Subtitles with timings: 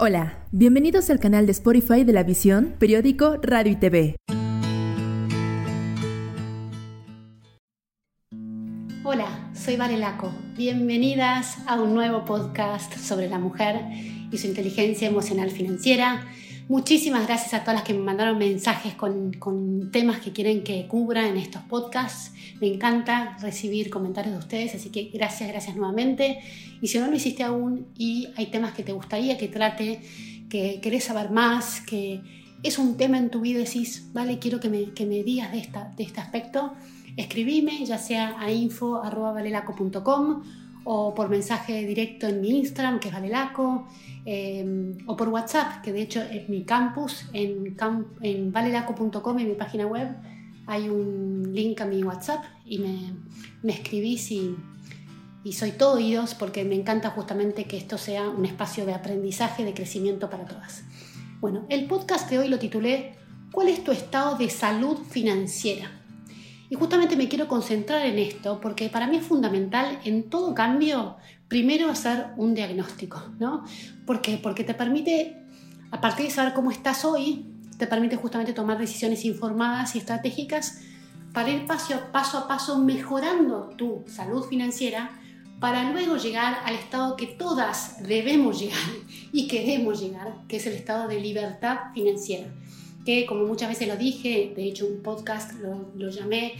[0.00, 4.16] Hola, bienvenidos al canal de Spotify de la Visión, periódico, radio y TV.
[9.02, 10.32] Hola, soy Varelaco.
[10.56, 13.74] Bienvenidas a un nuevo podcast sobre la mujer
[14.30, 16.28] y su inteligencia emocional financiera.
[16.68, 21.26] Muchísimas gracias a todas las que me mandaron mensajes con, temas que quieren que cubra
[21.26, 22.34] en estos podcasts.
[22.60, 26.40] Me encanta recibir comentarios de ustedes, así que gracias, gracias nuevamente.
[26.82, 30.02] Y si no lo hiciste aún y hay temas que te gustaría que trate,
[30.50, 32.20] que querés saber más, que
[32.62, 35.50] es un tema en tu vida y decís, vale, quiero que me, que me digas
[35.52, 36.74] de, esta, de este aspecto,
[37.16, 40.42] escribime, ya sea a info.valelaco.com
[40.90, 43.86] o por mensaje directo en mi Instagram, que es Valelaco,
[44.24, 47.76] em, o por WhatsApp, que de hecho es mi campus, en,
[48.22, 50.08] en valelaco.com, en mi página web,
[50.66, 53.12] hay un link a mi WhatsApp y me,
[53.62, 54.56] me escribís y,
[55.44, 59.66] y soy todo oídos porque me encanta justamente que esto sea un espacio de aprendizaje,
[59.66, 60.84] de crecimiento para todas.
[61.38, 63.12] Bueno, el podcast de hoy lo titulé
[63.52, 65.97] ¿Cuál es tu estado de salud financiera?
[66.70, 71.16] Y justamente me quiero concentrar en esto porque para mí es fundamental en todo cambio
[71.48, 73.64] primero hacer un diagnóstico, ¿no?
[74.06, 74.38] ¿Por qué?
[74.42, 75.36] Porque te permite,
[75.90, 77.46] a partir de saber cómo estás hoy,
[77.78, 80.80] te permite justamente tomar decisiones informadas y estratégicas
[81.32, 85.10] para ir paso paso, a paso mejorando tu salud financiera
[85.60, 88.78] para luego llegar al estado que todas debemos llegar
[89.32, 92.46] y queremos llegar, que es el estado de libertad financiera
[93.08, 96.52] que como muchas veces lo dije, de hecho un podcast lo, llamé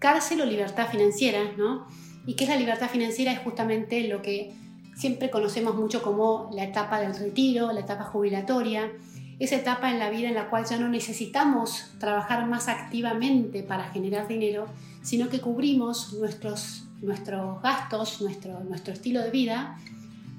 [0.00, 1.86] cárcel o libertad financiera, ¿no?
[2.26, 4.52] Y que es la libertad financiera es justamente lo que
[4.96, 8.90] siempre conocemos mucho como la etapa del retiro, la etapa jubilatoria,
[9.38, 13.84] esa etapa en la vida en la cual ya no necesitamos trabajar más activamente para
[13.90, 14.66] generar dinero,
[15.02, 19.78] sino que cubrimos nuestros, nuestros gastos, nuestro, nuestro estilo de vida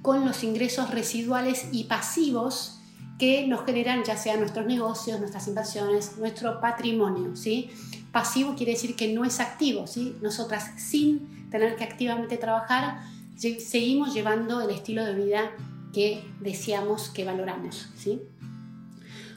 [0.01, 2.72] con los ingresos residuales y pasivos
[3.17, 7.35] que nos generan ya sea nuestros negocios, nuestras inversiones, nuestro patrimonio.
[7.35, 7.69] ¿sí?
[8.11, 9.87] Pasivo quiere decir que no es activo.
[9.87, 10.15] ¿sí?
[10.21, 13.01] Nosotras sin tener que activamente trabajar,
[13.37, 15.51] seguimos llevando el estilo de vida
[15.93, 17.89] que deseamos, que valoramos.
[17.95, 18.21] ¿sí?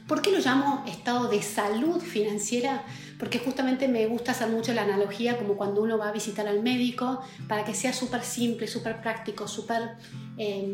[0.07, 2.85] ¿Por qué lo llamo estado de salud financiera?
[3.19, 6.63] Porque justamente me gusta hacer mucho la analogía como cuando uno va a visitar al
[6.63, 9.97] médico para que sea súper simple, súper práctico, súper
[10.39, 10.65] eh,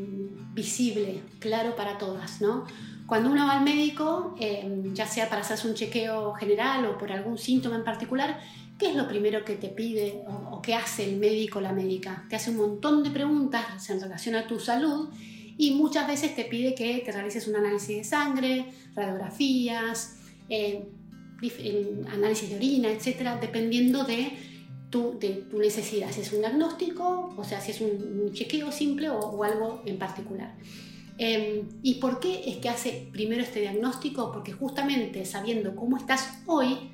[0.52, 2.66] visible, claro para todas, ¿no?
[3.12, 7.12] Cuando uno va al médico, eh, ya sea para hacerse un chequeo general o por
[7.12, 8.40] algún síntoma en particular,
[8.78, 11.74] ¿qué es lo primero que te pide o, o qué hace el médico o la
[11.74, 12.24] médica?
[12.30, 15.10] Te hace un montón de preguntas en relación a tu salud
[15.58, 20.16] y muchas veces te pide que te realices un análisis de sangre, radiografías,
[20.48, 20.82] eh,
[22.10, 24.32] análisis de orina, etcétera, dependiendo de
[24.88, 29.10] tu, de tu necesidad, si es un diagnóstico, o sea, si es un, chequeo simple
[29.10, 30.54] o algo en particular.
[31.18, 34.32] Em, ¿Y por qué es que hace primero este diagnóstico?
[34.32, 36.90] Porque justamente sabiendo cómo estás hoy,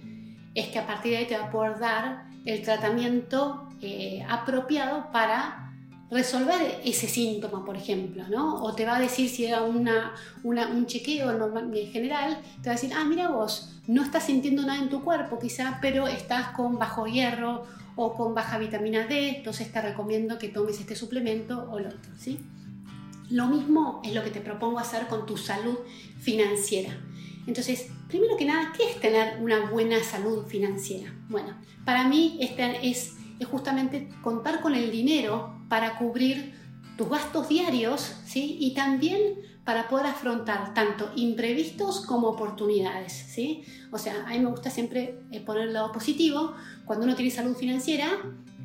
[0.55, 5.11] es que a partir de ahí te va a poder dar el tratamiento eh, apropiado
[5.13, 5.69] para
[6.11, 8.63] resolver ese síntoma, por ejemplo, ¿no?
[8.63, 12.77] O te va a decir si era una, un chequeo normal, general, te va a
[12.77, 16.79] decir, ah, mira vos, no estás sintiendo nada en tu cuerpo quizá, pero estás con
[16.79, 17.65] bajo hierro
[17.97, 22.11] o con baja vitamina D, entonces te recomiendo que tomes este suplemento o lo otro,
[22.17, 22.39] ¿sí?
[23.31, 25.79] Lo mismo es lo que te propongo hacer con tu salud
[26.19, 26.99] financiera.
[27.47, 31.15] Entonces, primero que nada, ¿qué es tener una buena salud financiera?
[31.29, 33.17] Bueno, para mí este es,
[33.51, 36.55] justamente contar con el dinero para cubrir
[36.97, 38.59] tus gastos diarios ¿sí?
[38.61, 39.21] y también
[39.65, 43.13] para poder afrontar tanto imprevistos como oportunidades.
[43.13, 43.65] ¿sí?
[43.91, 46.55] O sea, a mí me gusta siempre eh, poner lo positivo.
[46.85, 48.11] Cuando uno tiene salud financiera,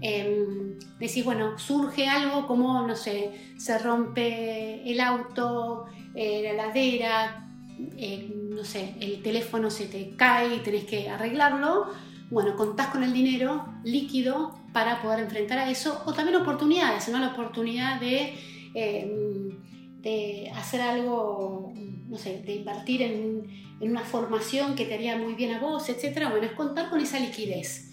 [0.02, 7.50] eh, decís, bueno, surge algo como, no sé, se rompe el auto, eh, la heladera,
[7.98, 11.88] eh, no sé, el teléfono se te cae y tenés que arreglarlo.
[12.30, 17.20] Bueno, contás con el dinero líquido para poder enfrentar a eso, o también oportunidades, ¿no?
[17.20, 18.34] La oportunidad de,
[18.74, 21.74] em, de hacer algo,
[22.08, 23.44] no sé, de invertir en,
[23.80, 26.30] en una formación que te haría muy bien a vos, etc.
[26.32, 27.93] Bueno, es contar con esa liquidez.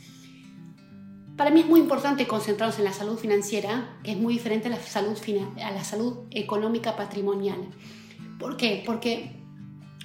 [1.40, 5.70] Para mí es muy importante concentrarnos en la salud financiera, que es muy diferente a
[5.70, 7.56] la salud, económica patrimonial.
[8.38, 8.82] ¿Por qué?
[8.84, 9.40] Porque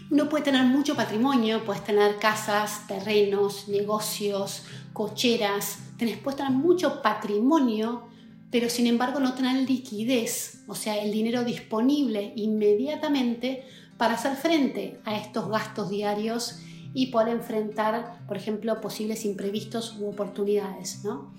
[0.09, 7.01] uno puede tener mucho patrimonio, puedes tener casas, terrenos, negocios, cocheras, tenés, puedes tener mucho
[7.01, 8.07] patrimonio,
[8.49, 13.65] pero sin embargo no tener liquidez, o sea, el dinero disponible inmediatamente
[13.97, 16.61] para hacer frente a estos gastos diarios
[16.95, 21.03] y poder enfrentar, por ejemplo, posibles imprevistos u oportunidades.
[21.03, 21.33] ¿no?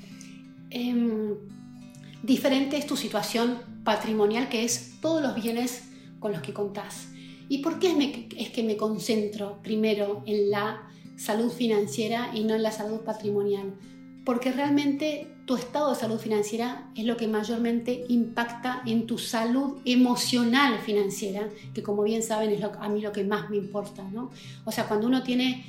[0.68, 1.34] Em,
[2.22, 5.88] diferente es tu situación patrimonial, que es todos los bienes
[6.20, 7.08] con los que contás.
[7.48, 7.94] ¿Y por qué
[8.36, 13.72] es, que me concentro primero en la salud financiera y no en la salud patrimonial?
[14.26, 19.78] Porque realmente tu estado de salud financiera es lo que mayormente impacta en tu salud
[19.84, 24.02] emocional financiera, que como bien saben es a mí lo que más me importa.
[24.12, 24.32] ¿no?
[24.64, 25.64] O sea, cuando uno tiene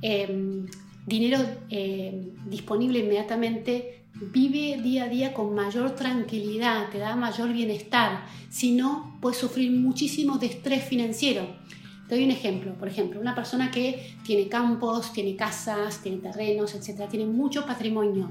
[0.00, 0.64] em,
[1.06, 1.38] dinero
[1.68, 8.24] em, disponible inmediatamente, vive día a día con mayor tranquilidad, te da mayor bienestar.
[8.48, 11.46] Si no, puedes sufrir muchísimo de estrés financiero.
[12.08, 16.74] Te doy un ejemplo, por ejemplo, una persona que tiene campos, tiene casas, tiene terrenos,
[16.74, 18.30] etcétera, tiene mucho patrimonio,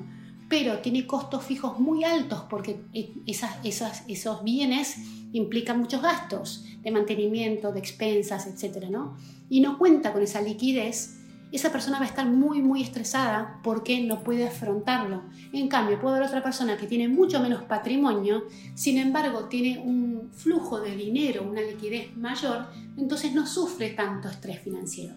[0.49, 4.97] pero tiene costos fijos muy altos porque e, esos bienes
[5.31, 9.15] implican muchos gastos de mantenimiento, de expensas, etcétera, ¿no?
[9.49, 11.17] Y no cuenta con esa liquidez
[11.51, 15.23] esa persona va a estar muy, muy estresada porque no puede afrontarlo.
[15.53, 18.45] En cambio, puede haber otra persona que tiene mucho menos patrimonio,
[18.75, 22.67] sin embargo, tiene un flujo de dinero, una liquidez mayor,
[22.97, 25.15] entonces no sufre tanto estrés financiero.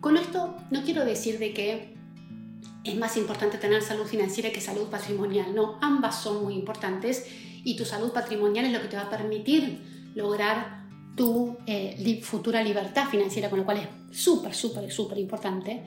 [0.00, 1.94] Con esto no quiero decir de que
[2.84, 7.26] es más importante tener salud financiera que salud patrimonial, no, ambas son muy importantes
[7.62, 9.80] y tu salud patrimonial es lo que te va a permitir
[10.14, 10.81] lograr
[11.16, 15.84] tu eh, futura libertad financiera, con lo cual es súper, súper, súper importante.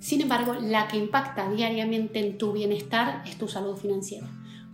[0.00, 4.28] Sin embargo, la que impacta diariamente en tu bienestar es tu salud financiera.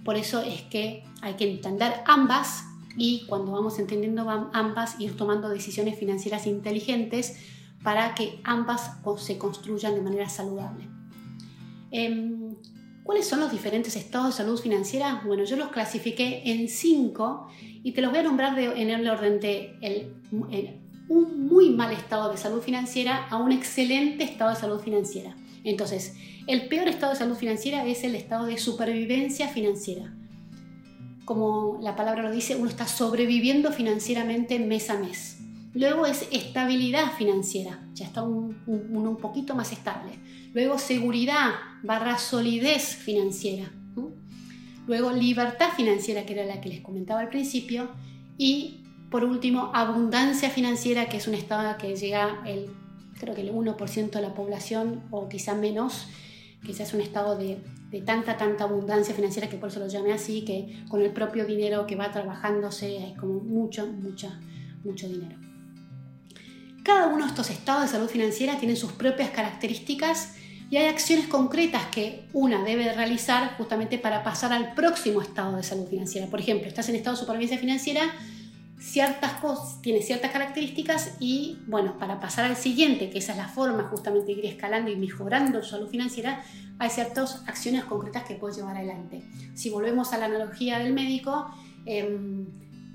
[0.04, 2.64] Por eso es que hay que entender ambas
[2.96, 7.36] y cuando vamos entendiendo ambas, ir tomando decisiones financieras inteligentes
[7.82, 10.88] para que ambas se construyan de manera saludable.
[11.90, 12.56] Em,
[13.08, 15.22] ¿Cuáles son los diferentes estados de salud financiera?
[15.24, 17.48] Bueno, yo los clasifiqué en cinco
[17.82, 20.12] y te los voy a nombrar en el orden de
[21.08, 25.34] un muy mal estado de salud financiera a un excelente estado de salud financiera.
[25.64, 26.16] Entonces,
[26.46, 30.14] el peor estado de salud financiera es el estado de supervivencia financiera.
[31.24, 35.37] Como la palabra lo dice, uno está sobreviviendo financieramente mes a mes.
[35.74, 40.12] Luego es estabilidad financiera, ya está uno un, poquito más estable.
[40.54, 41.50] Luego seguridad
[41.82, 43.70] barra solidez financiera.
[44.86, 47.90] Luego libertad financiera, que era la que les comentaba al principio.
[48.38, 48.80] Y
[49.10, 52.70] por último, abundancia financiera, que es un estado que llega el,
[53.20, 56.06] creo que el 1% de la población o quizá menos,
[56.64, 57.58] quizás es un estado de,
[58.06, 61.86] tanta, tanta abundancia financiera que por eso lo llamé así, que con el propio dinero
[61.86, 64.30] que va trabajándose hay como mucho, mucho,
[64.84, 65.36] mucho dinero.
[66.88, 70.36] Cada uno de estos estados de salud financiera tiene sus propias características
[70.70, 75.62] y hay acciones concretas que una debe realizar justamente para pasar al próximo estado de
[75.62, 76.28] salud financiera.
[76.28, 78.00] Por ejemplo, estás en estado de supervivencia financiera,
[78.78, 83.48] ciertas cosas, tiene ciertas características y bueno, para pasar al siguiente, que esa es la
[83.48, 86.42] forma justamente de ir escalando y mejorando su salud financiera,
[86.78, 89.20] hay ciertas acciones concretas que puedes llevar adelante.
[89.52, 91.50] Si volvemos a la analogía del médico,
[91.84, 92.46] em,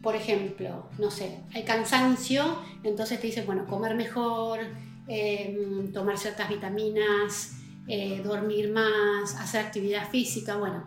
[0.03, 4.59] por ejemplo, no sé, hay cansancio, entonces te dices, bueno, comer mejor,
[5.07, 7.53] em, tomar ciertas vitaminas,
[7.87, 10.85] eh, dormir más, hacer actividad física, bueno,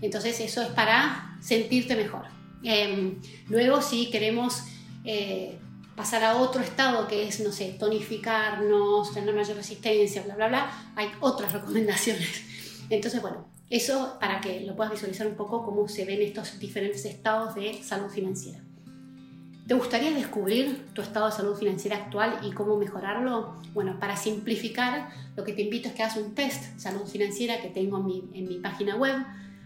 [0.00, 2.24] entonces eso es para sentirte mejor.
[2.62, 4.64] Em, luego si queremos
[5.04, 5.58] eh,
[5.94, 10.92] pasar a otro estado que es, no sé, tonificarnos, tener mayor resistencia, bla, bla, bla,
[10.96, 12.42] hay otras recomendaciones.
[12.88, 17.04] Entonces, bueno, eso para que lo puedas visualizar un poco cómo se ven estos diferentes
[17.04, 18.60] estados de salud financiera.
[19.66, 23.54] ¿Te gustaría descubrir tu estado de salud financiera actual y cómo mejorarlo?
[23.72, 27.68] Bueno, para simplificar, lo que te invito es que hagas un test salud financiera que
[27.68, 29.16] tengo en mi, en mi página web,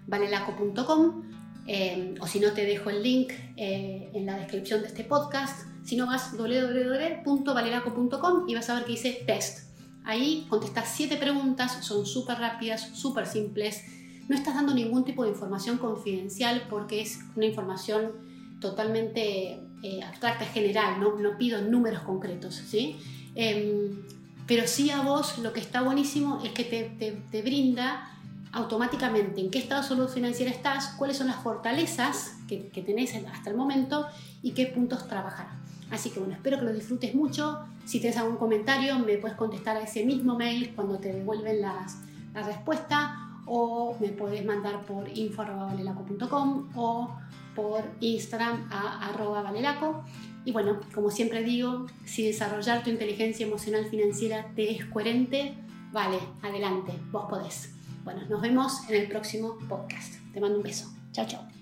[0.07, 1.25] valelaco.com,
[1.67, 5.69] eh, o si no, te dejo el link eh, en la descripción de este podcast.
[5.85, 9.68] Si no, vas www.valelaco.com y vas a ver que dice test.
[10.09, 13.85] Ahí contestas siete preguntas, son súper rápidas, súper simples.
[14.27, 18.13] No estás dando ningún tipo de información confidencial porque es una información
[18.59, 21.37] totalmente eh, abstracta, general, ¿no?
[21.37, 22.97] pido números concretos, ¿sí?
[23.35, 24.03] Em,
[24.47, 28.11] pero sí a vos lo que está buenísimo es que te, te, brinda
[28.53, 33.15] automáticamente en qué estado de salud financiera estás, cuáles son las fortalezas que, que, tenés
[33.15, 34.07] hasta el momento
[34.43, 35.49] y qué puntos trabajar.
[35.91, 37.59] Así que bueno, espero que lo disfrutes mucho.
[37.89, 41.87] Si tienes algún comentario, me puedes contestar a ese mismo mail cuando te devuelven la
[42.35, 47.17] respuesta o me puedes mandar por info.valelaco.com o
[47.57, 49.11] por Instagram a
[49.43, 50.05] valelaco.
[50.45, 55.55] Y bueno, como siempre digo, si desarrollar tu inteligencia emocional financiera te es coherente,
[55.91, 57.73] vale, adelante, vos podés.
[58.05, 60.13] Bueno, nos vemos en el próximo podcast.
[60.35, 60.93] Te mando un beso.
[61.13, 61.58] Chao, chao.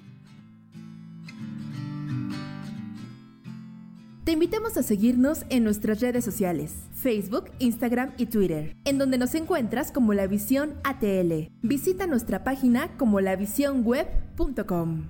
[4.27, 9.37] Te invitamos a seguirnos en nuestras redes sociales, Facebook, Instagram y Twitter, en donde nos
[9.37, 11.53] encuentras como La Visión ATL.
[11.63, 15.07] Visita nuestra página como lavisionweb.com.